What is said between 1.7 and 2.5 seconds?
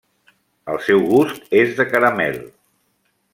de caramel.